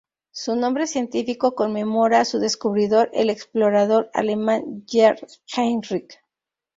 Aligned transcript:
Su 0.31 0.55
nombre 0.55 0.87
científico 0.87 1.53
conmemora 1.53 2.21
a 2.21 2.25
su 2.25 2.39
descubridor, 2.39 3.11
el 3.13 3.29
explorador 3.29 4.09
alemán 4.15 4.83
Gerd 4.87 5.27
Heinrich. 5.55 6.19